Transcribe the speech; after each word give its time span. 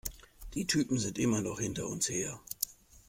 Die 0.55 0.65
Typen 0.65 0.97
sind 0.97 1.19
immer 1.19 1.41
noch 1.41 1.59
hinter 1.59 1.85
uns 1.87 2.09
her! 2.09 2.39